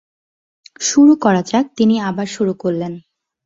শুরু 0.81 1.13
করা 1.15 1.41
যাক, 1.41 1.65
তিনি 1.77 1.95
আবার 2.09 2.27
শুরু 2.27 2.53
করলেন। 2.53 2.93